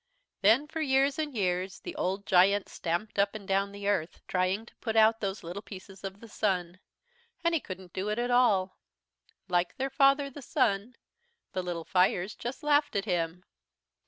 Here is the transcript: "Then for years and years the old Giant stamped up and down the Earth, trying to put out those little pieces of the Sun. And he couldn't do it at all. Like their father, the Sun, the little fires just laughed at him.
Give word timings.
"Then 0.41 0.65
for 0.67 0.81
years 0.81 1.19
and 1.19 1.31
years 1.35 1.79
the 1.79 1.93
old 1.95 2.25
Giant 2.25 2.67
stamped 2.69 3.19
up 3.19 3.35
and 3.35 3.47
down 3.47 3.71
the 3.71 3.87
Earth, 3.87 4.19
trying 4.27 4.65
to 4.65 4.75
put 4.77 4.95
out 4.95 5.19
those 5.19 5.43
little 5.43 5.61
pieces 5.61 6.03
of 6.03 6.21
the 6.21 6.27
Sun. 6.27 6.79
And 7.43 7.53
he 7.53 7.59
couldn't 7.59 7.93
do 7.93 8.09
it 8.09 8.17
at 8.17 8.31
all. 8.31 8.79
Like 9.47 9.77
their 9.77 9.91
father, 9.91 10.31
the 10.31 10.41
Sun, 10.41 10.95
the 11.53 11.61
little 11.61 11.85
fires 11.85 12.33
just 12.33 12.63
laughed 12.63 12.95
at 12.95 13.05
him. 13.05 13.43